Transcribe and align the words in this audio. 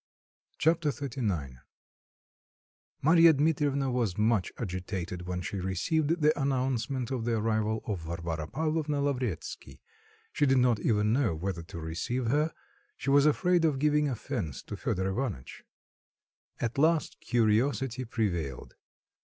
Chapter 0.57 0.89
XXXIX 0.89 1.57
Marya 3.03 3.33
Dmitrievna 3.33 3.91
was 3.91 4.17
much 4.17 4.51
agitated 4.57 5.27
when 5.27 5.41
she 5.41 5.57
received 5.59 6.21
the 6.21 6.41
announcement 6.41 7.11
of 7.11 7.23
the 7.23 7.37
arrival 7.37 7.83
of 7.85 7.99
Varvara 7.99 8.47
Pavlovna 8.47 8.99
Lavretsky, 8.99 9.79
she 10.33 10.47
did 10.47 10.57
not 10.57 10.79
even 10.79 11.13
know 11.13 11.35
whether 11.35 11.61
to 11.61 11.79
receive 11.79 12.25
her; 12.29 12.51
she 12.97 13.11
was 13.11 13.27
afraid 13.27 13.63
of 13.63 13.77
giving 13.77 14.09
offence 14.09 14.63
to 14.63 14.75
Fedor 14.75 15.07
Ivanitch. 15.09 15.63
At 16.59 16.79
last 16.79 17.19
curiosity 17.19 18.03
prevailed. 18.03 18.73